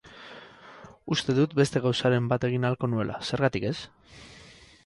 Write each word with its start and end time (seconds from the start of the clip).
Uste 1.15 1.35
dut 1.41 1.53
beste 1.59 1.83
gauzaren 1.85 2.31
bat 2.33 2.49
egin 2.51 2.65
ahalko 2.71 2.93
nuela, 2.95 3.19
zergatik 3.31 3.73
ez? 3.75 3.79